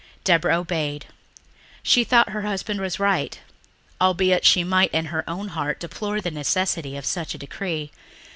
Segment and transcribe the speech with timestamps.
[0.23, 1.05] Deborah obeyed.
[1.83, 3.39] She thought her husband was right,
[4.01, 7.91] albeit she might in her own heart deplore the necessity of such a decree.